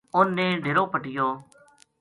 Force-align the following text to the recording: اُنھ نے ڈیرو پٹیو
اُنھ 0.17 0.33
نے 0.37 0.47
ڈیرو 0.63 0.83
پٹیو 0.91 1.27